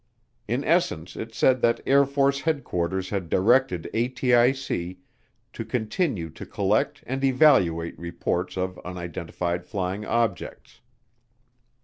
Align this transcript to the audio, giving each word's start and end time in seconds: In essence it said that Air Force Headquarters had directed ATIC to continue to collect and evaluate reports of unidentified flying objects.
In 0.47 0.63
essence 0.63 1.15
it 1.15 1.35
said 1.35 1.61
that 1.61 1.81
Air 1.85 2.07
Force 2.07 2.39
Headquarters 2.41 3.09
had 3.11 3.29
directed 3.29 3.87
ATIC 3.93 4.97
to 5.53 5.63
continue 5.65 6.31
to 6.31 6.43
collect 6.43 7.03
and 7.05 7.23
evaluate 7.23 7.99
reports 7.99 8.57
of 8.57 8.79
unidentified 8.79 9.63
flying 9.63 10.03
objects. 10.03 10.81